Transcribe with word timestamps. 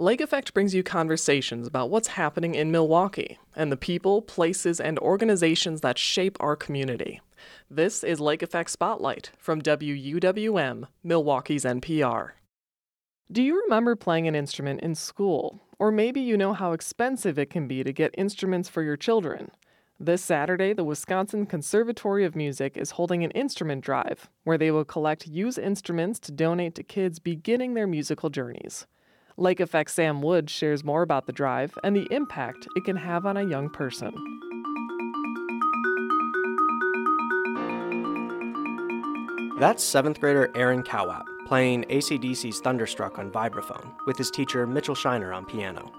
Lake 0.00 0.20
Effect 0.20 0.54
brings 0.54 0.76
you 0.76 0.84
conversations 0.84 1.66
about 1.66 1.90
what's 1.90 2.06
happening 2.06 2.54
in 2.54 2.70
Milwaukee 2.70 3.36
and 3.56 3.72
the 3.72 3.76
people, 3.76 4.22
places, 4.22 4.78
and 4.78 4.96
organizations 5.00 5.80
that 5.80 5.98
shape 5.98 6.36
our 6.38 6.54
community. 6.54 7.20
This 7.68 8.04
is 8.04 8.20
Lake 8.20 8.40
Effect 8.40 8.70
Spotlight 8.70 9.32
from 9.36 9.60
WUWM, 9.60 10.86
Milwaukee's 11.02 11.64
NPR. 11.64 12.30
Do 13.32 13.42
you 13.42 13.60
remember 13.60 13.96
playing 13.96 14.28
an 14.28 14.36
instrument 14.36 14.82
in 14.82 14.94
school? 14.94 15.64
Or 15.80 15.90
maybe 15.90 16.20
you 16.20 16.36
know 16.36 16.52
how 16.52 16.70
expensive 16.74 17.36
it 17.36 17.50
can 17.50 17.66
be 17.66 17.82
to 17.82 17.92
get 17.92 18.14
instruments 18.16 18.68
for 18.68 18.84
your 18.84 18.96
children. 18.96 19.50
This 19.98 20.22
Saturday, 20.22 20.74
the 20.74 20.84
Wisconsin 20.84 21.44
Conservatory 21.44 22.24
of 22.24 22.36
Music 22.36 22.76
is 22.76 22.92
holding 22.92 23.24
an 23.24 23.32
instrument 23.32 23.84
drive 23.84 24.30
where 24.44 24.58
they 24.58 24.70
will 24.70 24.84
collect 24.84 25.26
used 25.26 25.58
instruments 25.58 26.20
to 26.20 26.30
donate 26.30 26.76
to 26.76 26.84
kids 26.84 27.18
beginning 27.18 27.74
their 27.74 27.88
musical 27.88 28.30
journeys. 28.30 28.86
Lake 29.40 29.60
Effect 29.60 29.88
Sam 29.92 30.20
Wood 30.20 30.50
shares 30.50 30.82
more 30.82 31.02
about 31.02 31.26
the 31.26 31.32
drive 31.32 31.78
and 31.84 31.94
the 31.94 32.08
impact 32.10 32.66
it 32.74 32.84
can 32.84 32.96
have 32.96 33.24
on 33.24 33.36
a 33.36 33.44
young 33.44 33.70
person. 33.70 34.12
That's 39.60 39.84
seventh 39.84 40.18
grader 40.18 40.50
Aaron 40.56 40.82
Cowap 40.82 41.24
playing 41.46 41.84
ACDC's 41.84 42.58
Thunderstruck 42.58 43.20
on 43.20 43.30
vibraphone 43.30 43.94
with 44.06 44.18
his 44.18 44.28
teacher 44.28 44.66
Mitchell 44.66 44.96
Shiner 44.96 45.32
on 45.32 45.46
piano. 45.46 45.92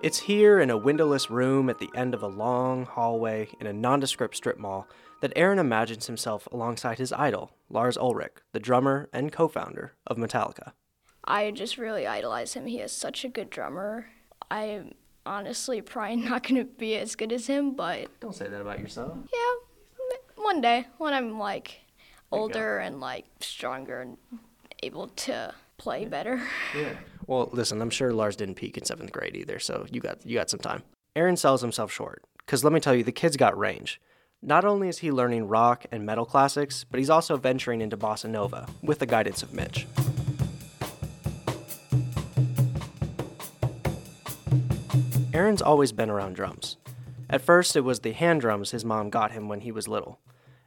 It's 0.00 0.20
here 0.20 0.60
in 0.60 0.70
a 0.70 0.78
windowless 0.78 1.28
room 1.28 1.68
at 1.70 1.80
the 1.80 1.90
end 1.96 2.14
of 2.14 2.22
a 2.22 2.28
long 2.28 2.86
hallway 2.86 3.48
in 3.58 3.66
a 3.66 3.72
nondescript 3.72 4.36
strip 4.36 4.58
mall 4.58 4.86
that 5.22 5.32
Aaron 5.34 5.58
imagines 5.58 6.06
himself 6.06 6.46
alongside 6.52 6.98
his 6.98 7.12
idol, 7.12 7.50
Lars 7.68 7.98
Ulrich, 7.98 8.36
the 8.52 8.60
drummer 8.60 9.08
and 9.12 9.32
co 9.32 9.48
founder 9.48 9.94
of 10.06 10.18
Metallica. 10.18 10.72
I 11.24 11.50
just 11.50 11.78
really 11.78 12.06
idolize 12.06 12.54
him. 12.54 12.66
He 12.66 12.78
is 12.80 12.92
such 12.92 13.24
a 13.24 13.28
good 13.28 13.50
drummer. 13.50 14.06
I'm 14.50 14.94
honestly 15.26 15.80
probably 15.82 16.16
not 16.28 16.42
going 16.42 16.56
to 16.56 16.64
be 16.64 16.96
as 16.96 17.14
good 17.16 17.32
as 17.32 17.46
him, 17.46 17.72
but 17.74 18.08
Don't 18.20 18.34
say 18.34 18.48
that 18.48 18.60
about 18.60 18.80
yourself. 18.80 19.16
yeah, 19.32 20.16
one 20.36 20.60
day 20.60 20.86
when 20.98 21.12
I'm 21.12 21.38
like 21.38 21.80
older 22.32 22.78
and 22.78 23.00
like 23.00 23.26
stronger 23.40 24.00
and 24.00 24.16
able 24.82 25.08
to 25.08 25.54
play 25.78 26.06
better. 26.06 26.42
Yeah. 26.76 26.94
Well, 27.26 27.48
listen, 27.52 27.80
I'm 27.80 27.90
sure 27.90 28.12
Lars 28.12 28.36
didn't 28.36 28.54
peak 28.56 28.76
in 28.78 28.84
seventh 28.84 29.12
grade 29.12 29.36
either, 29.36 29.58
so 29.58 29.86
you 29.90 30.00
got 30.00 30.24
you 30.26 30.36
got 30.38 30.50
some 30.50 30.60
time. 30.60 30.82
Aaron 31.16 31.36
sells 31.36 31.60
himself 31.60 31.92
short, 31.92 32.22
because 32.38 32.64
let 32.64 32.72
me 32.72 32.80
tell 32.80 32.94
you, 32.94 33.04
the 33.04 33.12
kid's 33.12 33.36
got 33.36 33.56
range. 33.58 34.00
Not 34.42 34.64
only 34.64 34.88
is 34.88 34.98
he 34.98 35.12
learning 35.12 35.48
rock 35.48 35.84
and 35.92 36.06
metal 36.06 36.24
classics, 36.24 36.84
but 36.84 36.98
he's 36.98 37.10
also 37.10 37.36
venturing 37.36 37.82
into 37.82 37.96
bossa 37.96 38.28
nova 38.30 38.66
with 38.82 38.98
the 39.00 39.06
guidance 39.06 39.42
of 39.42 39.52
Mitch. 39.52 39.86
Aaron's 45.40 45.62
always 45.62 45.90
been 45.90 46.10
around 46.10 46.34
drums. 46.34 46.76
At 47.30 47.40
first, 47.40 47.74
it 47.74 47.80
was 47.80 48.00
the 48.00 48.12
hand 48.12 48.42
drums 48.42 48.72
his 48.72 48.84
mom 48.84 49.08
got 49.08 49.32
him 49.32 49.48
when 49.48 49.60
he 49.60 49.72
was 49.72 49.88
little. 49.88 50.20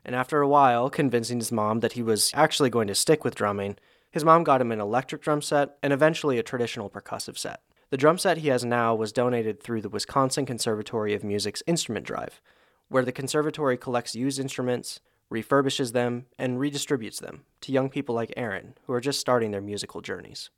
And 0.03 0.15
after 0.15 0.41
a 0.41 0.47
while, 0.47 0.89
convincing 0.89 1.38
his 1.38 1.52
mom 1.52 1.81
that 1.81 1.91
he 1.91 2.02
was 2.02 2.31
actually 2.33 2.71
going 2.71 2.88
to 2.88 2.95
stick 2.95 3.23
with 3.23 3.35
drumming, 3.35 3.77
his 4.09 4.25
mom 4.25 4.43
got 4.43 4.61
him 4.61 4.71
an 4.71 4.80
electric 4.80 5.21
drum 5.21 5.43
set 5.43 5.77
and 5.83 5.93
eventually 5.93 6.39
a 6.39 6.43
traditional 6.43 6.89
percussive 6.89 7.38
set. 7.38 7.61
The 7.91 7.97
drum 7.97 8.17
set 8.17 8.39
he 8.39 8.47
has 8.47 8.65
now 8.65 8.95
was 8.95 9.13
donated 9.13 9.61
through 9.61 9.81
the 9.81 9.89
Wisconsin 9.89 10.47
Conservatory 10.47 11.13
of 11.13 11.23
Music's 11.23 11.61
Instrument 11.67 12.08
Drive, 12.08 12.41
where 12.89 13.05
the 13.05 13.11
conservatory 13.11 13.77
collects 13.77 14.15
used 14.15 14.39
instruments, 14.39 15.02
refurbishes 15.31 15.91
them, 15.91 16.25
and 16.39 16.58
redistributes 16.58 17.19
them 17.19 17.43
to 17.61 17.71
young 17.71 17.91
people 17.91 18.15
like 18.15 18.33
Aaron 18.35 18.73
who 18.87 18.93
are 18.93 19.02
just 19.02 19.19
starting 19.19 19.52
their 19.52 19.61
musical 19.61 20.02
journeys. 20.02 20.49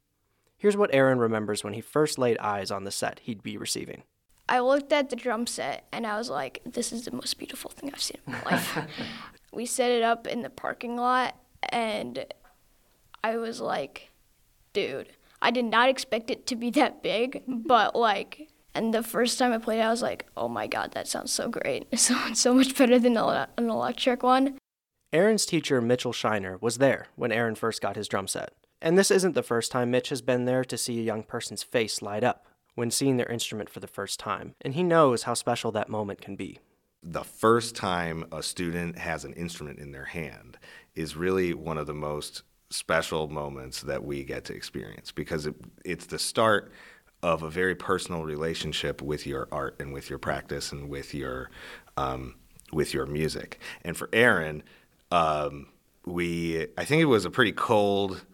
Here's 0.65 0.75
what 0.75 0.95
Aaron 0.95 1.19
remembers 1.19 1.63
when 1.63 1.73
he 1.73 1.81
first 1.81 2.17
laid 2.17 2.39
eyes 2.39 2.71
on 2.71 2.85
the 2.85 2.89
set 2.89 3.19
he'd 3.19 3.43
be 3.43 3.55
receiving. 3.55 4.01
I 4.49 4.61
looked 4.61 4.91
at 4.91 5.11
the 5.11 5.15
drum 5.15 5.45
set 5.45 5.85
and 5.91 6.07
I 6.07 6.17
was 6.17 6.27
like, 6.27 6.59
this 6.65 6.91
is 6.91 7.05
the 7.05 7.11
most 7.11 7.37
beautiful 7.37 7.69
thing 7.69 7.91
I've 7.93 8.01
seen 8.01 8.17
in 8.25 8.33
my 8.33 8.41
life. 8.41 8.79
we 9.53 9.67
set 9.67 9.91
it 9.91 10.01
up 10.01 10.25
in 10.25 10.41
the 10.41 10.49
parking 10.49 10.95
lot 10.95 11.35
and 11.69 12.25
I 13.23 13.37
was 13.37 13.61
like, 13.61 14.09
dude, 14.73 15.09
I 15.39 15.51
did 15.51 15.65
not 15.65 15.87
expect 15.87 16.31
it 16.31 16.47
to 16.47 16.55
be 16.55 16.71
that 16.71 17.03
big, 17.03 17.43
but 17.47 17.95
like, 17.95 18.49
and 18.73 18.91
the 18.91 19.03
first 19.03 19.37
time 19.37 19.53
I 19.53 19.59
played 19.59 19.81
it, 19.81 19.83
I 19.83 19.91
was 19.91 20.01
like, 20.01 20.25
oh 20.35 20.49
my 20.49 20.65
god, 20.65 20.93
that 20.93 21.07
sounds 21.07 21.31
so 21.31 21.47
great. 21.47 21.87
It 21.91 21.99
sounds 21.99 22.41
so 22.41 22.55
much 22.55 22.75
better 22.75 22.97
than 22.97 23.17
an 23.17 23.69
electric 23.69 24.23
one. 24.23 24.57
Aaron's 25.13 25.45
teacher, 25.45 25.79
Mitchell 25.79 26.11
Shiner, 26.11 26.57
was 26.59 26.79
there 26.79 27.09
when 27.15 27.31
Aaron 27.31 27.53
first 27.53 27.83
got 27.83 27.95
his 27.95 28.07
drum 28.07 28.27
set. 28.27 28.51
And 28.81 28.97
this 28.97 29.11
isn't 29.11 29.33
the 29.33 29.43
first 29.43 29.71
time 29.71 29.91
Mitch 29.91 30.09
has 30.09 30.21
been 30.21 30.45
there 30.45 30.63
to 30.65 30.77
see 30.77 30.99
a 30.99 31.03
young 31.03 31.23
person's 31.23 31.63
face 31.63 32.01
light 32.01 32.23
up 32.23 32.45
when 32.75 32.91
seeing 32.91 33.17
their 33.17 33.31
instrument 33.31 33.69
for 33.69 33.79
the 33.79 33.87
first 33.87 34.19
time, 34.19 34.53
and 34.61 34.73
he 34.73 34.83
knows 34.83 35.23
how 35.23 35.33
special 35.33 35.71
that 35.71 35.89
moment 35.89 36.21
can 36.21 36.35
be. 36.35 36.59
The 37.01 37.23
first 37.23 37.75
time 37.75 38.25
a 38.31 38.43
student 38.43 38.97
has 38.97 39.23
an 39.23 39.33
instrument 39.33 39.79
in 39.79 39.91
their 39.91 40.05
hand 40.05 40.57
is 40.93 41.15
really 41.15 41.53
one 41.53 41.77
of 41.77 41.87
the 41.87 41.93
most 41.93 42.43
special 42.69 43.27
moments 43.27 43.81
that 43.81 44.03
we 44.03 44.23
get 44.23 44.43
to 44.45 44.53
experience 44.53 45.11
because 45.11 45.45
it, 45.45 45.55
it's 45.85 46.07
the 46.07 46.19
start 46.19 46.71
of 47.23 47.43
a 47.43 47.49
very 47.49 47.75
personal 47.75 48.23
relationship 48.23 49.01
with 49.01 49.25
your 49.25 49.47
art 49.51 49.75
and 49.79 49.93
with 49.93 50.09
your 50.09 50.19
practice 50.19 50.71
and 50.71 50.89
with 50.89 51.13
your 51.13 51.49
um, 51.97 52.35
with 52.73 52.93
your 52.93 53.05
music. 53.05 53.59
And 53.83 53.95
for 53.95 54.09
Aaron, 54.11 54.63
um, 55.11 55.67
we 56.05 56.67
I 56.77 56.85
think 56.85 57.01
it 57.01 57.05
was 57.05 57.25
a 57.25 57.31
pretty 57.31 57.51
cold, 57.51 58.25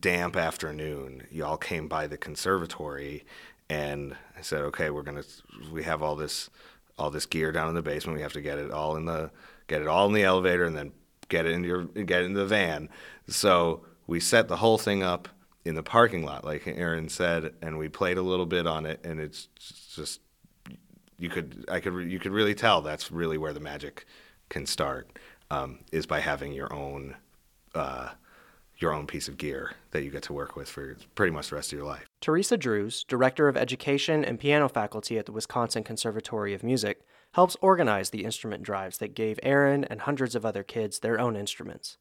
damp 0.00 0.36
afternoon. 0.36 1.26
Y'all 1.30 1.56
came 1.56 1.88
by 1.88 2.06
the 2.06 2.16
conservatory, 2.16 3.24
and 3.68 4.16
I 4.36 4.42
said, 4.42 4.62
"Okay, 4.62 4.90
we're 4.90 5.02
gonna 5.02 5.24
we 5.72 5.82
have 5.84 6.02
all 6.02 6.16
this 6.16 6.50
all 6.98 7.10
this 7.10 7.26
gear 7.26 7.52
down 7.52 7.68
in 7.68 7.74
the 7.74 7.82
basement. 7.82 8.16
We 8.16 8.22
have 8.22 8.32
to 8.34 8.40
get 8.40 8.58
it 8.58 8.70
all 8.70 8.96
in 8.96 9.04
the 9.04 9.30
get 9.66 9.82
it 9.82 9.88
all 9.88 10.06
in 10.06 10.12
the 10.12 10.24
elevator 10.24 10.64
and 10.64 10.76
then 10.76 10.92
get 11.28 11.46
it 11.46 11.52
in 11.52 11.64
your 11.64 11.84
get 11.84 12.22
it 12.22 12.26
in 12.26 12.34
the 12.34 12.46
van." 12.46 12.88
So 13.28 13.84
we 14.06 14.20
set 14.20 14.48
the 14.48 14.56
whole 14.56 14.78
thing 14.78 15.02
up 15.02 15.28
in 15.64 15.74
the 15.74 15.82
parking 15.82 16.24
lot, 16.24 16.44
like 16.44 16.66
Aaron 16.66 17.08
said, 17.08 17.54
and 17.62 17.78
we 17.78 17.88
played 17.88 18.18
a 18.18 18.22
little 18.22 18.46
bit 18.46 18.66
on 18.66 18.84
it, 18.84 19.00
and 19.04 19.18
it's 19.18 19.48
just 19.94 20.20
you 21.18 21.28
could 21.28 21.64
I 21.68 21.80
could 21.80 22.10
you 22.10 22.18
could 22.18 22.32
really 22.32 22.54
tell 22.54 22.82
that's 22.82 23.10
really 23.10 23.38
where 23.38 23.52
the 23.52 23.60
magic 23.60 24.06
can 24.48 24.66
start 24.66 25.18
um, 25.50 25.80
is 25.92 26.06
by 26.06 26.20
having 26.20 26.52
your 26.52 26.72
own 26.72 27.16
uh, 27.74 28.10
your 28.78 28.92
own 28.92 29.06
piece 29.06 29.28
of 29.28 29.38
gear 29.38 29.72
that 29.92 30.02
you 30.02 30.10
get 30.10 30.22
to 30.24 30.32
work 30.32 30.56
with 30.56 30.68
for 30.68 30.96
pretty 31.14 31.32
much 31.32 31.50
the 31.50 31.56
rest 31.56 31.72
of 31.72 31.78
your 31.78 31.86
life. 31.86 32.06
Teresa 32.20 32.56
Drews, 32.56 33.04
Director 33.04 33.48
of 33.48 33.56
Education 33.56 34.24
and 34.24 34.38
Piano 34.38 34.68
Faculty 34.68 35.18
at 35.18 35.26
the 35.26 35.32
Wisconsin 35.32 35.84
Conservatory 35.84 36.54
of 36.54 36.62
Music, 36.62 37.02
helps 37.32 37.56
organize 37.60 38.10
the 38.10 38.24
instrument 38.24 38.62
drives 38.62 38.98
that 38.98 39.14
gave 39.14 39.40
Aaron 39.42 39.84
and 39.84 40.02
hundreds 40.02 40.34
of 40.34 40.46
other 40.46 40.62
kids 40.62 40.98
their 40.98 41.20
own 41.20 41.36
instruments. 41.36 41.98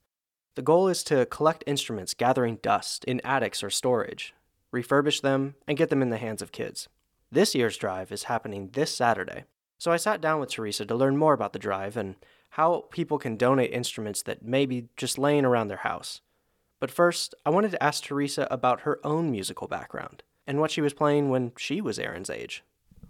The 0.56 0.62
goal 0.62 0.88
is 0.88 1.04
to 1.06 1.26
collect 1.26 1.64
instruments 1.66 2.14
gathering 2.14 2.60
dust 2.62 3.04
in 3.06 3.22
attics 3.22 3.64
or 3.64 3.70
storage, 3.70 4.34
refurbish 4.72 5.22
them, 5.22 5.56
and 5.68 5.78
get 5.78 5.90
them 5.90 6.02
in 6.02 6.10
the 6.10 6.18
hands 6.18 6.42
of 6.42 6.52
kids. 6.52 6.88
This 7.32 7.56
year's 7.56 7.78
drive 7.78 8.12
is 8.12 8.24
happening 8.24 8.70
this 8.74 8.96
Saturday, 8.96 9.46
so 9.80 9.92
I 9.92 9.98
sat 9.98 10.22
down 10.22 10.40
with 10.40 10.52
Teresa 10.52 10.86
to 10.86 10.96
learn 10.96 11.18
more 11.18 11.34
about 11.34 11.54
the 11.54 11.60
drive 11.60 11.98
and 11.98 12.16
how 12.52 12.86
people 12.92 13.18
can 13.18 13.36
donate 13.36 13.72
instruments 13.72 14.22
that 14.22 14.46
may 14.46 14.68
be 14.68 14.90
just 14.96 15.18
laying 15.18 15.44
around 15.46 15.68
their 15.68 15.78
house. 15.78 16.22
But 16.84 16.92
first, 16.92 17.34
I 17.46 17.50
wanted 17.50 17.72
to 17.72 17.82
ask 17.82 18.04
Teresa 18.04 18.46
about 18.52 18.82
her 18.82 19.00
own 19.06 19.32
musical 19.32 19.70
background 19.70 20.22
and 20.46 20.60
what 20.60 20.70
she 20.70 20.82
was 20.82 20.94
playing 20.94 21.30
when 21.30 21.54
she 21.58 21.80
was 21.80 21.98
Aaron's 21.98 22.30
age. 22.30 22.62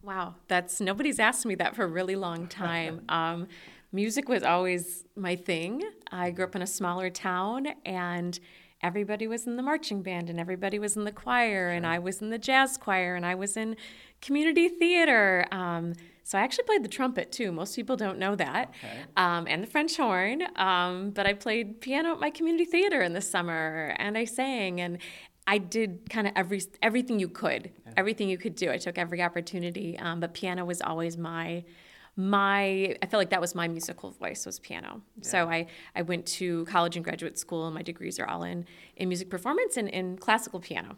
Wow, 0.03 0.35
that's 0.47 0.79
nobody's 0.79 1.17
asked 1.17 1.43
me 1.43 1.55
that 1.55 1.75
for 1.75 1.83
a 1.85 1.87
really 1.87 2.15
long 2.15 2.45
time. 2.45 3.01
Um, 3.09 3.47
music 3.91 4.29
was 4.29 4.43
always 4.43 5.05
my 5.15 5.35
thing. 5.35 5.81
I 6.11 6.29
grew 6.29 6.45
up 6.45 6.55
in 6.55 6.61
a 6.61 6.67
smaller 6.67 7.09
town 7.09 7.65
and 7.83 8.39
everybody 8.83 9.27
was 9.27 9.47
in 9.47 9.55
the 9.55 9.63
marching 9.63 10.03
band 10.03 10.29
and 10.29 10.39
everybody 10.39 10.77
was 10.77 10.95
in 10.97 11.05
the 11.05 11.11
choir 11.11 11.69
and 11.69 11.87
I 11.87 11.99
was 11.99 12.21
in 12.21 12.29
the 12.29 12.37
jazz 12.37 12.77
choir 12.77 13.15
and 13.15 13.25
I 13.25 13.33
was 13.33 13.57
in 13.57 13.77
community 14.21 14.67
theater. 14.67 15.47
Um, 15.51 15.93
so 16.23 16.37
I 16.37 16.41
actually 16.41 16.65
played 16.65 16.83
the 16.83 16.89
trumpet 16.89 17.31
too. 17.31 17.51
Most 17.51 17.75
people 17.75 17.95
don't 17.95 18.17
know 18.17 18.35
that, 18.35 18.73
okay. 18.83 19.03
um, 19.17 19.45
and 19.47 19.61
the 19.61 19.67
French 19.67 19.97
horn. 19.97 20.43
Um, 20.55 21.11
but 21.11 21.25
I 21.25 21.33
played 21.33 21.81
piano 21.81 22.13
at 22.13 22.19
my 22.19 22.29
community 22.29 22.65
theater 22.65 23.01
in 23.01 23.13
the 23.13 23.21
summer, 23.21 23.93
and 23.99 24.17
I 24.17 24.23
sang, 24.23 24.79
and 24.79 24.99
I 25.47 25.57
did 25.57 26.09
kind 26.09 26.27
of 26.27 26.33
every 26.37 26.61
everything 26.81 27.19
you 27.19 27.27
could, 27.27 27.65
okay. 27.65 27.93
everything 27.97 28.29
you 28.29 28.37
could 28.37 28.55
do. 28.55 28.71
I 28.71 28.77
took 28.77 28.97
every 28.97 29.21
opportunity, 29.21 29.99
um, 29.99 30.21
but 30.21 30.33
piano 30.33 30.63
was 30.63 30.81
always 30.81 31.17
my 31.17 31.65
my 32.15 32.95
I 33.01 33.05
felt 33.07 33.19
like 33.19 33.31
that 33.31 33.41
was 33.41 33.55
my 33.55 33.67
musical 33.67 34.11
voice 34.11 34.45
was 34.45 34.59
piano. 34.59 35.01
Yeah. 35.17 35.29
So 35.29 35.49
I 35.49 35.67
I 35.95 36.03
went 36.03 36.25
to 36.27 36.65
college 36.65 36.95
and 36.95 37.03
graduate 37.03 37.37
school 37.37 37.65
and 37.65 37.73
my 37.73 37.81
degrees 37.81 38.19
are 38.19 38.27
all 38.27 38.43
in 38.43 38.65
in 38.95 39.09
music 39.09 39.29
performance 39.29 39.77
and 39.77 39.89
in 39.89 40.17
classical 40.17 40.59
piano. 40.59 40.97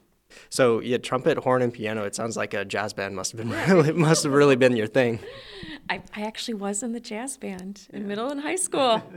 So 0.49 0.79
yeah, 0.79 0.97
trumpet, 0.97 1.37
horn, 1.37 1.61
and 1.61 1.73
piano. 1.73 2.03
It 2.03 2.15
sounds 2.15 2.35
like 2.35 2.53
a 2.53 2.65
jazz 2.65 2.93
band 2.93 3.15
must 3.15 3.31
have 3.31 3.39
been 3.39 3.49
really 3.69 3.93
must 3.93 4.23
have 4.23 4.33
really 4.33 4.55
been 4.55 4.75
your 4.75 4.87
thing. 4.87 5.19
I, 5.89 6.01
I 6.15 6.23
actually 6.23 6.55
was 6.55 6.83
in 6.83 6.93
the 6.93 6.99
jazz 6.99 7.37
band 7.37 7.87
in 7.93 8.01
yeah. 8.01 8.07
middle 8.07 8.29
and 8.29 8.41
high 8.41 8.57
school. 8.57 9.03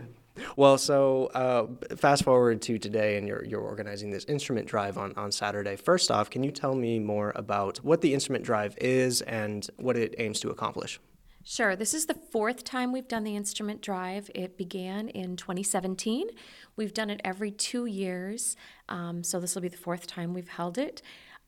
Well, 0.57 0.79
so 0.79 1.27
uh, 1.35 1.67
fast 1.97 2.23
forward 2.23 2.63
to 2.63 2.79
today, 2.79 3.17
and 3.17 3.27
you're, 3.27 3.45
you're 3.45 3.61
organizing 3.61 4.13
this 4.13 4.25
instrument 4.27 4.69
drive 4.69 4.97
on, 4.97 5.13
on 5.17 5.33
Saturday. 5.33 5.75
First 5.75 6.13
off, 6.13 6.31
can 6.31 6.45
you 6.45 6.53
tell 6.53 6.77
me 6.77 7.01
more 7.01 7.33
about 7.35 7.79
what 7.79 8.03
the 8.03 8.15
instrument 8.15 8.45
drive 8.45 8.79
is 8.81 9.21
and 9.23 9.69
what 9.79 9.97
it 9.97 10.15
aims 10.19 10.39
to 10.41 10.51
accomplish? 10.51 11.01
Sure. 11.45 11.77
This 11.77 11.95
is 11.95 12.07
the 12.07 12.15
fourth 12.15 12.63
time 12.63 12.93
we've 12.93 13.09
done 13.09 13.25
the 13.25 13.37
instrument 13.37 13.81
drive. 13.81 14.31
It 14.35 14.59
began 14.59 15.09
in 15.09 15.37
2017. 15.37 16.29
We've 16.77 16.93
done 16.93 17.09
it 17.11 17.21
every 17.25 17.51
two 17.51 17.87
years, 17.87 18.55
um, 18.89 19.25
so 19.25 19.41
this 19.41 19.55
will 19.55 19.63
be 19.63 19.69
the 19.69 19.77
fourth 19.77 20.07
time 20.07 20.35
we've 20.35 20.49
held 20.49 20.77
it. 20.77 21.01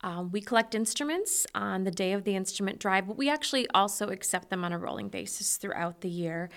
Um, 0.03 0.31
we 0.31 0.41
collect 0.41 0.75
instruments 0.75 1.47
on 1.55 1.85
the 1.85 1.91
day 1.91 2.13
of 2.13 2.25
the 2.25 2.35
instrument 2.35 2.79
drive, 2.79 3.07
but 3.07 3.19
we 3.19 3.29
actually 3.29 3.69
also 3.75 4.09
accept 4.09 4.49
them 4.49 4.65
on 4.65 4.73
a 4.73 4.79
rolling 4.79 5.11
basis 5.11 5.59
throughout 5.59 6.01
the 6.01 6.09
year. 6.09 6.49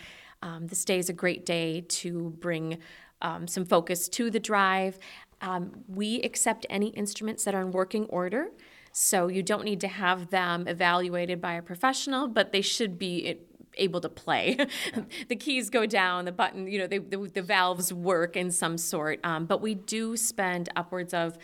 Um, 0.42 0.68
this 0.68 0.86
day 0.86 0.98
is 0.98 1.10
a 1.10 1.14
great 1.14 1.46
day 1.46 1.82
to 1.82 2.30
bring 2.40 2.78
um, 3.22 3.48
some 3.48 3.66
focus 3.66 4.08
to 4.10 4.30
the 4.32 4.40
drive. 4.40 4.98
Um, 5.42 5.84
we 5.88 6.22
accept 6.22 6.66
any 6.70 6.88
instruments 6.90 7.44
that 7.44 7.54
are 7.54 7.62
in 7.62 7.72
working 7.72 8.06
order. 8.06 8.48
So 8.94 9.28
you 9.28 9.42
don't 9.42 9.66
need 9.66 9.82
to 9.82 9.88
have 9.88 10.30
them 10.30 10.68
evaluated 10.68 11.42
by 11.42 11.54
a 11.54 11.64
professional, 11.64 12.28
but 12.28 12.52
they 12.52 12.62
should 12.62 13.00
be 13.00 13.40
able 13.76 14.00
to 14.00 14.08
play. 14.08 14.56
the 15.30 15.36
keys 15.36 15.72
go 15.72 15.88
down, 15.88 16.26
the 16.26 16.32
button, 16.32 16.68
you 16.68 16.78
know, 16.78 16.86
they, 16.86 17.00
the, 17.00 17.18
the 17.34 17.42
valves 17.42 17.92
work 17.92 18.38
in 18.38 18.52
some 18.52 18.78
sort. 18.78 19.20
Um, 19.24 19.48
but 19.48 19.62
we 19.62 19.74
do 19.74 20.16
spend 20.16 20.70
upwards 20.76 21.12
of 21.12 21.40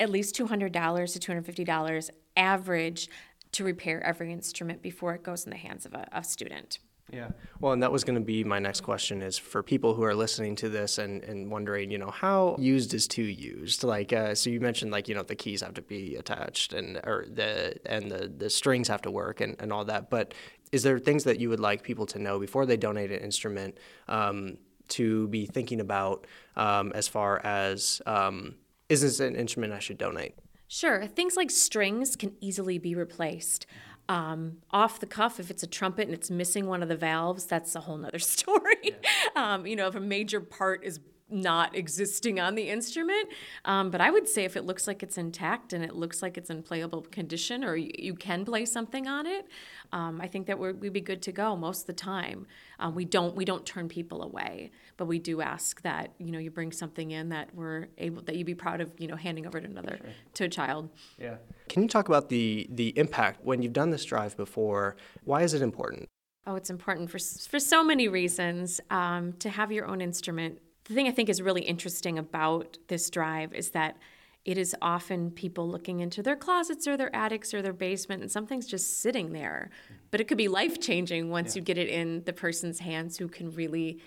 at 0.00 0.08
least 0.08 0.34
$200 0.34 0.72
to 0.72 1.32
$250 1.32 2.10
average 2.38 3.10
to 3.52 3.64
repair 3.64 4.02
every 4.02 4.32
instrument 4.32 4.80
before 4.80 5.14
it 5.14 5.22
goes 5.22 5.44
in 5.44 5.50
the 5.50 5.56
hands 5.56 5.84
of 5.84 5.92
a, 5.92 6.08
a 6.10 6.24
student. 6.24 6.78
Yeah. 7.10 7.30
Well, 7.60 7.72
and 7.72 7.82
that 7.82 7.90
was 7.90 8.04
going 8.04 8.18
to 8.18 8.24
be 8.24 8.44
my 8.44 8.58
next 8.58 8.82
question 8.82 9.22
is 9.22 9.38
for 9.38 9.62
people 9.62 9.94
who 9.94 10.04
are 10.04 10.14
listening 10.14 10.56
to 10.56 10.68
this 10.68 10.98
and, 10.98 11.24
and 11.24 11.50
wondering, 11.50 11.90
you 11.90 11.98
know, 11.98 12.10
how 12.10 12.56
used 12.58 12.92
is 12.92 13.08
too 13.08 13.22
used? 13.22 13.82
Like, 13.82 14.12
uh, 14.12 14.34
so 14.34 14.50
you 14.50 14.60
mentioned 14.60 14.92
like, 14.92 15.08
you 15.08 15.14
know, 15.14 15.22
the 15.22 15.34
keys 15.34 15.62
have 15.62 15.74
to 15.74 15.82
be 15.82 16.16
attached 16.16 16.74
and, 16.74 16.98
or 16.98 17.24
the, 17.32 17.76
and 17.86 18.10
the, 18.10 18.28
the 18.28 18.50
strings 18.50 18.88
have 18.88 19.02
to 19.02 19.10
work 19.10 19.40
and, 19.40 19.56
and 19.58 19.72
all 19.72 19.86
that. 19.86 20.10
But 20.10 20.34
is 20.70 20.82
there 20.82 20.98
things 20.98 21.24
that 21.24 21.40
you 21.40 21.48
would 21.48 21.60
like 21.60 21.82
people 21.82 22.04
to 22.06 22.18
know 22.18 22.38
before 22.38 22.66
they 22.66 22.76
donate 22.76 23.10
an 23.10 23.20
instrument 23.20 23.78
um, 24.06 24.58
to 24.88 25.28
be 25.28 25.46
thinking 25.46 25.80
about 25.80 26.26
um, 26.56 26.92
as 26.94 27.08
far 27.08 27.44
as, 27.44 28.02
um, 28.04 28.56
is 28.90 29.00
this 29.00 29.20
an 29.20 29.34
instrument 29.34 29.72
I 29.72 29.78
should 29.78 29.98
donate? 29.98 30.34
Sure. 30.68 31.06
Things 31.06 31.36
like 31.36 31.50
strings 31.50 32.16
can 32.16 32.34
easily 32.40 32.76
be 32.76 32.94
replaced. 32.94 33.66
Um, 34.08 34.58
off 34.70 35.00
the 35.00 35.06
cuff, 35.06 35.38
if 35.38 35.50
it's 35.50 35.62
a 35.62 35.66
trumpet 35.66 36.06
and 36.06 36.14
it's 36.14 36.30
missing 36.30 36.66
one 36.66 36.82
of 36.82 36.88
the 36.88 36.96
valves, 36.96 37.44
that's 37.44 37.74
a 37.74 37.80
whole 37.80 37.98
nother 37.98 38.18
story. 38.36 38.76
Yeah. 38.82 38.94
Um, 39.36 39.66
you 39.66 39.76
know, 39.76 39.86
if 39.86 39.94
a 39.94 40.00
major 40.00 40.40
part 40.40 40.82
is 40.84 41.00
not 41.30 41.74
existing 41.76 42.40
on 42.40 42.54
the 42.54 42.68
instrument. 42.68 43.28
Um, 43.64 43.90
but 43.90 44.00
I 44.00 44.10
would 44.10 44.28
say 44.28 44.44
if 44.44 44.56
it 44.56 44.64
looks 44.64 44.86
like 44.86 45.02
it's 45.02 45.18
intact 45.18 45.72
and 45.72 45.84
it 45.84 45.94
looks 45.94 46.22
like 46.22 46.36
it's 46.38 46.50
in 46.50 46.62
playable 46.62 47.02
condition 47.02 47.64
or 47.64 47.76
you, 47.76 47.90
you 47.98 48.14
can 48.14 48.44
play 48.44 48.64
something 48.64 49.06
on 49.06 49.26
it, 49.26 49.46
um, 49.92 50.20
I 50.20 50.28
think 50.28 50.46
that 50.46 50.58
we 50.58 50.72
would 50.72 50.92
be 50.92 51.00
good 51.00 51.22
to 51.22 51.32
go 51.32 51.56
most 51.56 51.82
of 51.82 51.86
the 51.86 51.92
time. 51.92 52.46
Um, 52.78 52.94
we 52.94 53.04
don't 53.04 53.34
we 53.34 53.44
don't 53.44 53.64
turn 53.66 53.88
people 53.88 54.22
away, 54.22 54.70
but 54.96 55.06
we 55.06 55.18
do 55.18 55.40
ask 55.40 55.82
that 55.82 56.12
you 56.18 56.30
know 56.30 56.38
you 56.38 56.50
bring 56.50 56.72
something 56.72 57.10
in 57.10 57.30
that 57.30 57.54
we're 57.54 57.88
able 57.98 58.22
that 58.22 58.36
you 58.36 58.44
be 58.44 58.54
proud 58.54 58.80
of 58.80 58.92
you 58.98 59.08
know 59.08 59.16
handing 59.16 59.46
over 59.46 59.60
to 59.60 59.66
another 59.66 59.98
sure. 60.00 60.10
to 60.34 60.44
a 60.44 60.48
child. 60.48 60.90
Yeah. 61.18 61.36
Can 61.68 61.82
you 61.82 61.88
talk 61.88 62.08
about 62.08 62.28
the 62.28 62.66
the 62.70 62.96
impact 62.98 63.44
when 63.44 63.62
you've 63.62 63.72
done 63.72 63.90
this 63.90 64.04
drive 64.04 64.36
before? 64.36 64.96
Why 65.24 65.42
is 65.42 65.54
it 65.54 65.62
important? 65.62 66.08
Oh, 66.46 66.54
it's 66.54 66.70
important 66.70 67.10
for 67.10 67.18
for 67.18 67.58
so 67.58 67.82
many 67.82 68.08
reasons. 68.08 68.80
Um, 68.90 69.32
to 69.34 69.50
have 69.50 69.72
your 69.72 69.86
own 69.86 70.00
instrument 70.00 70.60
the 70.88 70.94
thing 70.94 71.06
I 71.06 71.12
think 71.12 71.28
is 71.28 71.42
really 71.42 71.62
interesting 71.62 72.18
about 72.18 72.78
this 72.88 73.10
drive 73.10 73.52
is 73.52 73.70
that 73.70 73.96
it 74.44 74.56
is 74.56 74.74
often 74.80 75.30
people 75.30 75.68
looking 75.68 76.00
into 76.00 76.22
their 76.22 76.36
closets 76.36 76.86
or 76.86 76.96
their 76.96 77.14
attics 77.14 77.52
or 77.52 77.60
their 77.60 77.74
basement 77.74 78.22
and 78.22 78.30
something's 78.30 78.66
just 78.66 79.00
sitting 79.00 79.32
there. 79.32 79.68
But 80.10 80.20
it 80.20 80.28
could 80.28 80.38
be 80.38 80.48
life 80.48 80.80
changing 80.80 81.28
once 81.28 81.54
yeah. 81.54 81.60
you 81.60 81.64
get 81.64 81.76
it 81.76 81.88
in 81.88 82.24
the 82.24 82.32
person's 82.32 82.78
hands 82.78 83.18
who 83.18 83.28
can 83.28 83.50
really 83.50 84.00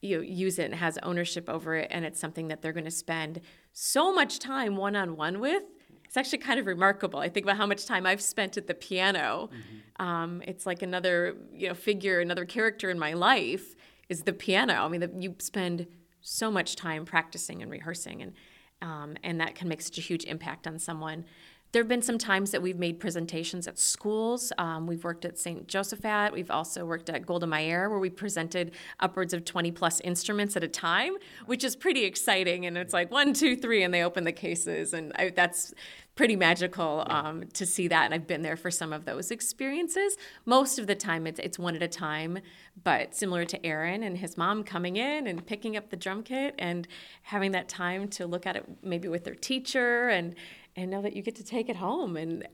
you 0.00 0.16
know, 0.16 0.22
use 0.22 0.58
it 0.58 0.64
and 0.64 0.74
has 0.74 0.98
ownership 1.02 1.48
over 1.48 1.74
it 1.74 1.88
and 1.90 2.04
it's 2.06 2.18
something 2.18 2.48
that 2.48 2.62
they're 2.62 2.72
going 2.72 2.86
to 2.86 2.90
spend 2.90 3.40
so 3.72 4.14
much 4.14 4.38
time 4.38 4.76
one 4.76 4.96
on 4.96 5.16
one 5.16 5.40
with. 5.40 5.62
It's 6.04 6.16
actually 6.16 6.38
kind 6.38 6.58
of 6.58 6.66
remarkable. 6.66 7.20
I 7.20 7.28
think 7.28 7.44
about 7.44 7.56
how 7.56 7.66
much 7.66 7.86
time 7.86 8.06
I've 8.06 8.20
spent 8.20 8.56
at 8.56 8.66
the 8.66 8.74
piano. 8.74 9.50
Mm-hmm. 9.52 10.02
Um, 10.06 10.42
it's 10.46 10.66
like 10.66 10.82
another 10.82 11.36
you 11.52 11.68
know 11.68 11.74
figure, 11.74 12.20
another 12.20 12.44
character 12.44 12.90
in 12.90 12.98
my 12.98 13.12
life 13.12 13.74
is 14.08 14.22
the 14.22 14.32
piano. 14.32 14.74
I 14.74 14.88
mean, 14.88 15.00
the, 15.00 15.10
you 15.18 15.34
spend 15.38 15.86
so 16.22 16.50
much 16.50 16.76
time 16.76 17.04
practicing 17.04 17.62
and 17.62 17.70
rehearsing, 17.70 18.22
and 18.22 18.32
um, 18.80 19.16
and 19.22 19.40
that 19.40 19.54
can 19.54 19.68
make 19.68 19.80
such 19.80 19.98
a 19.98 20.00
huge 20.00 20.24
impact 20.24 20.66
on 20.66 20.78
someone. 20.78 21.24
There 21.72 21.80
have 21.80 21.88
been 21.88 22.02
some 22.02 22.18
times 22.18 22.50
that 22.50 22.60
we've 22.60 22.78
made 22.78 23.00
presentations 23.00 23.66
at 23.66 23.78
schools. 23.78 24.52
Um, 24.58 24.86
we've 24.86 25.02
worked 25.04 25.24
at 25.24 25.38
St. 25.38 25.66
Josaphat. 25.66 26.30
We've 26.30 26.50
also 26.50 26.84
worked 26.84 27.08
at 27.08 27.24
Golda 27.24 27.46
Meir, 27.46 27.88
where 27.88 27.98
we 27.98 28.10
presented 28.10 28.72
upwards 29.00 29.32
of 29.32 29.46
20 29.46 29.72
plus 29.72 29.98
instruments 30.00 30.54
at 30.54 30.62
a 30.62 30.68
time, 30.68 31.14
which 31.46 31.64
is 31.64 31.74
pretty 31.74 32.04
exciting. 32.04 32.66
And 32.66 32.76
it's 32.76 32.92
like 32.92 33.10
one, 33.10 33.32
two, 33.32 33.56
three, 33.56 33.82
and 33.82 33.94
they 33.94 34.02
open 34.02 34.24
the 34.24 34.32
cases. 34.32 34.92
And 34.92 35.14
I, 35.16 35.30
that's 35.30 35.72
pretty 36.14 36.36
magical 36.36 37.04
um, 37.06 37.44
to 37.54 37.64
see 37.64 37.88
that. 37.88 38.04
And 38.04 38.12
I've 38.12 38.26
been 38.26 38.42
there 38.42 38.56
for 38.56 38.70
some 38.70 38.92
of 38.92 39.06
those 39.06 39.30
experiences. 39.30 40.18
Most 40.44 40.78
of 40.78 40.86
the 40.86 40.94
time, 40.94 41.26
it's, 41.26 41.40
it's 41.40 41.58
one 41.58 41.74
at 41.74 41.82
a 41.82 41.88
time, 41.88 42.38
but 42.84 43.14
similar 43.14 43.46
to 43.46 43.64
Aaron 43.64 44.02
and 44.02 44.18
his 44.18 44.36
mom 44.36 44.62
coming 44.62 44.96
in 44.96 45.26
and 45.26 45.44
picking 45.46 45.76
up 45.76 45.88
the 45.88 45.96
drum 45.96 46.22
kit 46.22 46.54
and 46.58 46.86
having 47.22 47.52
that 47.52 47.68
time 47.68 48.08
to 48.08 48.26
look 48.26 48.46
at 48.46 48.56
it 48.56 48.68
maybe 48.82 49.08
with 49.08 49.24
their 49.24 49.34
teacher 49.34 50.10
and 50.10 50.34
and 50.76 50.90
know 50.90 51.02
that 51.02 51.14
you 51.14 51.22
get 51.22 51.36
to 51.36 51.44
take 51.44 51.68
it 51.68 51.76
home 51.76 52.16
and 52.16 52.46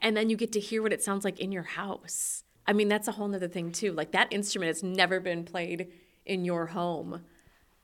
and 0.00 0.16
then 0.16 0.30
you 0.30 0.36
get 0.36 0.52
to 0.52 0.60
hear 0.60 0.82
what 0.82 0.92
it 0.92 1.02
sounds 1.02 1.24
like 1.24 1.38
in 1.38 1.52
your 1.52 1.62
house. 1.62 2.42
I 2.66 2.72
mean, 2.72 2.88
that's 2.88 3.08
a 3.08 3.12
whole 3.12 3.28
nother 3.28 3.48
thing 3.48 3.72
too. 3.72 3.92
Like 3.92 4.12
that 4.12 4.32
instrument 4.32 4.68
has 4.68 4.82
never 4.82 5.20
been 5.20 5.44
played 5.44 5.92
in 6.24 6.44
your 6.44 6.66
home, 6.66 7.22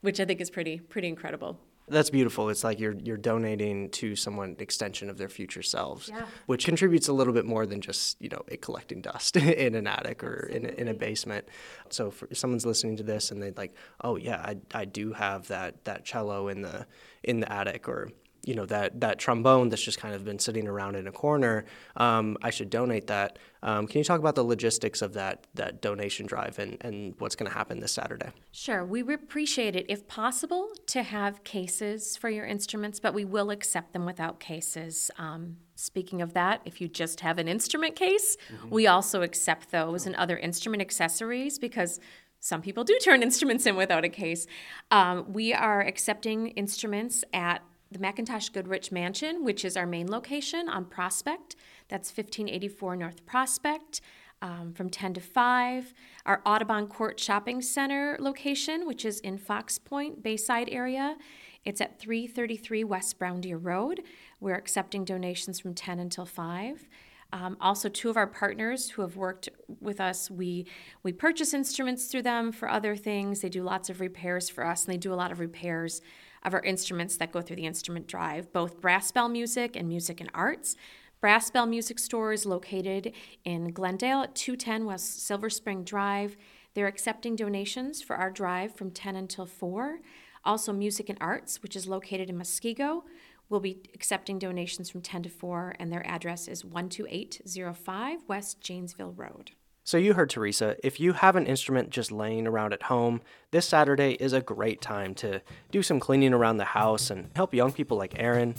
which 0.01 0.19
I 0.19 0.25
think 0.25 0.41
is 0.41 0.49
pretty 0.49 0.79
pretty 0.79 1.07
incredible. 1.07 1.59
That's 1.87 2.09
beautiful. 2.09 2.47
It's 2.49 2.63
like 2.63 2.79
you're 2.79 2.93
you're 2.93 3.17
donating 3.17 3.89
to 3.91 4.15
someone 4.15 4.51
an 4.51 4.55
extension 4.59 5.09
of 5.09 5.17
their 5.17 5.27
future 5.27 5.61
selves, 5.61 6.09
yeah. 6.09 6.25
which 6.45 6.63
contributes 6.65 7.09
a 7.09 7.13
little 7.13 7.33
bit 7.33 7.45
more 7.45 7.65
than 7.65 7.81
just 7.81 8.21
you 8.21 8.29
know 8.29 8.41
it 8.47 8.61
collecting 8.61 9.01
dust 9.01 9.35
in 9.37 9.75
an 9.75 9.85
attic 9.85 10.23
or 10.23 10.47
in 10.47 10.65
a, 10.65 10.69
in 10.69 10.87
a 10.87 10.93
basement. 10.93 11.47
So 11.89 12.09
for, 12.09 12.27
if 12.31 12.37
someone's 12.37 12.65
listening 12.65 12.97
to 12.97 13.03
this 13.03 13.31
and 13.31 13.41
they're 13.41 13.53
like, 13.55 13.75
oh 14.01 14.15
yeah, 14.15 14.37
I, 14.37 14.57
I 14.73 14.85
do 14.85 15.11
have 15.11 15.49
that 15.49 15.83
that 15.83 16.05
cello 16.05 16.47
in 16.47 16.61
the 16.61 16.87
in 17.21 17.41
the 17.41 17.51
attic 17.51 17.89
or 17.89 18.09
you 18.45 18.55
know 18.55 18.65
that 18.65 18.99
that 18.99 19.19
trombone 19.19 19.69
that's 19.69 19.81
just 19.81 19.97
kind 19.97 20.13
of 20.13 20.25
been 20.25 20.39
sitting 20.39 20.67
around 20.67 20.95
in 20.95 21.07
a 21.07 21.11
corner. 21.11 21.65
Um, 21.95 22.37
I 22.41 22.49
should 22.49 22.69
donate 22.69 23.07
that. 23.07 23.39
Um, 23.61 23.87
can 23.87 23.99
you 23.99 24.03
talk 24.03 24.19
about 24.19 24.35
the 24.35 24.43
logistics 24.43 25.01
of 25.01 25.13
that 25.13 25.47
that 25.53 25.81
donation 25.81 26.25
drive 26.25 26.59
and, 26.59 26.77
and 26.81 27.15
what's 27.19 27.35
going 27.35 27.49
to 27.49 27.57
happen 27.57 27.79
this 27.79 27.93
Saturday? 27.93 28.29
Sure, 28.51 28.85
we 28.85 29.01
would 29.01 29.15
appreciate 29.15 29.75
it 29.75 29.85
if 29.87 30.07
possible 30.07 30.69
to 30.87 31.03
have 31.03 31.43
cases 31.43 32.17
for 32.17 32.29
your 32.29 32.45
instruments, 32.45 32.99
but 32.99 33.13
we 33.13 33.25
will 33.25 33.49
accept 33.49 33.93
them 33.93 34.05
without 34.05 34.39
cases. 34.39 35.09
Um, 35.17 35.57
speaking 35.75 36.21
of 36.21 36.33
that, 36.33 36.61
if 36.65 36.81
you 36.81 36.87
just 36.87 37.21
have 37.21 37.37
an 37.37 37.47
instrument 37.47 37.95
case, 37.95 38.37
mm-hmm. 38.53 38.69
we 38.69 38.87
also 38.87 39.21
accept 39.21 39.71
those 39.71 40.05
and 40.05 40.15
other 40.15 40.37
instrument 40.37 40.81
accessories 40.81 41.57
because 41.57 41.99
some 42.41 42.61
people 42.61 42.83
do 42.83 42.97
turn 43.01 43.23
instruments 43.29 43.65
in 43.65 43.77
without 43.77 44.03
a 44.03 44.09
case. 44.09 44.45
Um, 44.91 45.31
we 45.31 45.53
are 45.53 45.81
accepting 45.81 46.49
instruments 46.49 47.23
at 47.31 47.63
the 47.93 47.99
McIntosh 47.99 48.51
Goodrich 48.51 48.91
Mansion, 48.91 49.43
which 49.43 49.63
is 49.63 49.77
our 49.77 49.85
main 49.85 50.09
location 50.09 50.67
on 50.67 50.85
Prospect. 50.85 51.55
That's 51.87 52.09
1584 52.09 52.95
North 52.95 53.25
Prospect. 53.25 54.01
Um, 54.41 54.73
from 54.73 54.89
10 54.89 55.13
to 55.13 55.21
5. 55.21 55.93
Our 56.25 56.41
Audubon 56.45 56.87
Court 56.87 57.17
Shopping 57.17 57.61
Center 57.61 58.17
location, 58.19 58.85
which 58.85 59.05
is 59.05 59.21
in 59.21 59.37
Fox 59.37 59.77
Point, 59.77 60.21
Bayside 60.21 60.67
area, 60.69 61.15
it's 61.63 61.79
at 61.79 61.97
333 61.97 62.83
West 62.83 63.17
Brown 63.17 63.39
Deer 63.39 63.57
Road. 63.57 64.03
We're 64.41 64.55
accepting 64.55 65.05
donations 65.05 65.61
from 65.61 65.73
10 65.73 65.99
until 65.99 66.25
5. 66.25 66.89
Um, 67.31 67.57
also, 67.59 67.89
two 67.89 68.09
of 68.09 68.17
our 68.17 68.27
partners 68.27 68.91
who 68.91 69.01
have 69.01 69.15
worked 69.15 69.49
with 69.81 69.99
us, 69.99 70.29
we 70.29 70.67
we 71.01 71.11
purchase 71.11 71.53
instruments 71.53 72.05
through 72.05 72.21
them 72.21 72.51
for 72.51 72.69
other 72.69 72.95
things. 72.95 73.41
They 73.41 73.49
do 73.49 73.63
lots 73.63 73.89
of 73.89 73.99
repairs 74.01 74.49
for 74.49 74.63
us, 74.65 74.85
and 74.85 74.93
they 74.93 74.97
do 74.97 75.11
a 75.11 75.15
lot 75.15 75.31
of 75.31 75.39
repairs 75.39 76.01
of 76.43 76.53
our 76.53 76.61
instruments 76.61 77.17
that 77.17 77.31
go 77.31 77.41
through 77.41 77.55
the 77.55 77.65
instrument 77.65 78.07
drive, 78.07 78.51
both 78.53 78.81
brass 78.81 79.11
bell 79.11 79.29
music 79.29 79.75
and 79.75 79.87
music 79.87 80.21
and 80.21 80.29
arts. 80.33 80.75
Brass 81.23 81.49
Bell 81.49 81.65
Music 81.65 81.99
Store 81.99 82.33
is 82.33 82.45
located 82.45 83.13
in 83.45 83.71
Glendale 83.71 84.23
at 84.23 84.35
210 84.35 84.85
West 84.85 85.25
Silver 85.25 85.49
Spring 85.49 85.85
Drive. 85.85 86.35
They're 86.73 86.85
accepting 86.85 87.37
donations 87.37 88.01
for 88.01 88.17
our 88.17 88.29
drive 88.29 88.75
from 88.75 88.91
10 88.91 89.15
until 89.15 89.45
4. 89.45 89.99
Also, 90.43 90.73
Music 90.73 91.07
and 91.07 91.17
Arts, 91.21 91.63
which 91.63 91.77
is 91.77 91.87
located 91.87 92.29
in 92.29 92.37
Muskego, 92.37 93.03
will 93.47 93.61
be 93.61 93.83
accepting 93.95 94.37
donations 94.37 94.89
from 94.89 95.01
10 95.01 95.23
to 95.23 95.29
4, 95.29 95.75
and 95.79 95.93
their 95.93 96.05
address 96.05 96.49
is 96.49 96.63
12805 96.63 98.19
West 98.27 98.59
Janesville 98.59 99.13
Road. 99.13 99.51
So, 99.85 99.97
you 99.97 100.13
heard 100.13 100.29
Teresa. 100.29 100.77
If 100.81 101.01
you 101.01 101.11
have 101.11 101.35
an 101.35 101.45
instrument 101.45 101.89
just 101.89 102.09
laying 102.09 102.47
around 102.47 102.71
at 102.71 102.83
home, 102.83 103.21
this 103.51 103.67
Saturday 103.67 104.13
is 104.13 104.31
a 104.31 104.39
great 104.39 104.79
time 104.79 105.13
to 105.15 105.41
do 105.71 105.83
some 105.83 105.99
cleaning 105.99 106.33
around 106.33 106.55
the 106.55 106.63
house 106.63 107.09
and 107.09 107.29
help 107.35 107.53
young 107.53 107.73
people 107.73 107.97
like 107.97 108.17
Aaron 108.17 108.55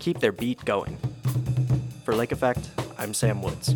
keep 0.00 0.20
their 0.20 0.32
beat 0.32 0.62
going. 0.66 0.98
For 2.04 2.14
Lake 2.14 2.30
Effect, 2.30 2.68
I'm 2.98 3.14
Sam 3.14 3.40
Woods. 3.40 3.74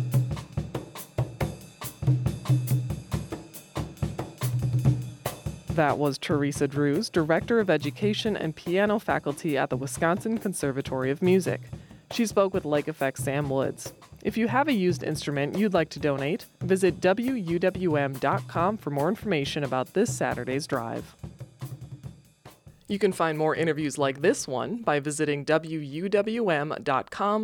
That 5.69 5.97
was 5.97 6.19
Teresa 6.19 6.67
Drews, 6.67 7.09
Director 7.09 7.59
of 7.59 7.71
Education 7.71 8.37
and 8.37 8.55
Piano 8.55 8.99
Faculty 8.99 9.57
at 9.57 9.71
the 9.71 9.77
Wisconsin 9.77 10.37
Conservatory 10.37 11.09
of 11.09 11.23
Music. 11.23 11.61
She 12.11 12.25
spoke 12.25 12.53
with 12.53 12.65
Lake 12.65 12.87
Effect 12.87 13.17
Sam 13.19 13.49
Woods. 13.49 13.93
If 14.23 14.37
you 14.37 14.47
have 14.47 14.67
a 14.67 14.73
used 14.73 15.03
instrument 15.03 15.57
you'd 15.57 15.73
like 15.73 15.89
to 15.89 15.99
donate, 15.99 16.45
visit 16.61 16.99
WUWM.com 16.99 18.77
for 18.77 18.89
more 18.89 19.09
information 19.09 19.63
about 19.63 19.93
this 19.93 20.13
Saturday's 20.15 20.67
drive. 20.67 21.15
You 22.87 22.99
can 22.99 23.13
find 23.13 23.37
more 23.37 23.55
interviews 23.55 23.97
like 23.97 24.21
this 24.21 24.49
one 24.49 24.81
by 24.81 24.99
visiting 24.99 25.45
wuwm.com 25.45 25.87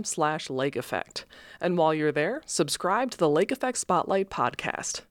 slash 0.04 0.50
lake 0.50 0.76
effect. 0.76 1.26
And 1.62 1.78
while 1.78 1.94
you're 1.94 2.12
there, 2.12 2.42
subscribe 2.46 3.12
to 3.12 3.18
the 3.18 3.30
Lake 3.30 3.54
Effect 3.54 3.78
Spotlight 3.78 4.30
podcast. 4.30 5.04